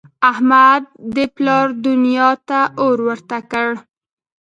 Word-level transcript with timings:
احمد 0.31 0.83
د 1.15 1.17
پلار 1.35 1.67
دونیا 1.85 2.29
ته 2.47 2.59
اور 2.81 2.97
ورته 3.07 3.37
کړ. 3.51 3.67